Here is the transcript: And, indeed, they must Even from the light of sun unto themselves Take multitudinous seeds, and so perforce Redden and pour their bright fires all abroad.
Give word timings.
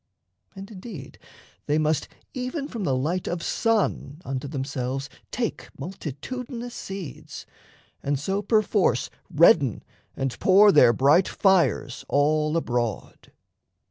And, 0.55 0.71
indeed, 0.71 1.19
they 1.67 1.77
must 1.77 2.07
Even 2.33 2.67
from 2.67 2.85
the 2.85 2.95
light 2.95 3.27
of 3.27 3.43
sun 3.43 4.19
unto 4.25 4.47
themselves 4.47 5.11
Take 5.29 5.69
multitudinous 5.77 6.73
seeds, 6.73 7.45
and 8.01 8.17
so 8.19 8.41
perforce 8.41 9.11
Redden 9.29 9.83
and 10.15 10.39
pour 10.39 10.71
their 10.71 10.91
bright 10.91 11.27
fires 11.27 12.03
all 12.09 12.57
abroad. 12.57 13.31